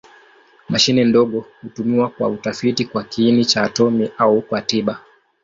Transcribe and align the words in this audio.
Mashine 0.69 1.03
ndogo 1.03 1.45
hutumiwa 1.61 2.09
kwa 2.09 2.29
utafiti 2.29 2.85
kwa 2.85 3.03
kiini 3.03 3.45
cha 3.45 3.63
atomi 3.63 4.09
au 4.17 4.41
kwa 4.41 4.61
tiba. 4.61 4.99